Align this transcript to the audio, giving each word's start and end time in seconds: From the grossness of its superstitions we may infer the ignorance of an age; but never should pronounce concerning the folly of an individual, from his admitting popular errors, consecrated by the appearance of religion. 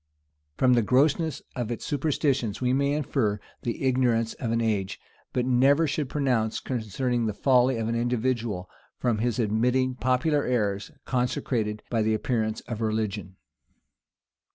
From 0.57 0.73
the 0.73 0.81
grossness 0.81 1.43
of 1.55 1.69
its 1.69 1.85
superstitions 1.85 2.59
we 2.59 2.73
may 2.73 2.93
infer 2.93 3.39
the 3.61 3.83
ignorance 3.83 4.33
of 4.33 4.49
an 4.49 4.59
age; 4.59 4.99
but 5.31 5.45
never 5.45 5.85
should 5.85 6.09
pronounce 6.09 6.59
concerning 6.59 7.27
the 7.27 7.35
folly 7.35 7.77
of 7.77 7.87
an 7.87 7.93
individual, 7.93 8.67
from 8.97 9.19
his 9.19 9.37
admitting 9.37 9.93
popular 9.93 10.43
errors, 10.43 10.89
consecrated 11.05 11.83
by 11.91 12.01
the 12.01 12.15
appearance 12.15 12.61
of 12.61 12.81
religion. 12.81 13.35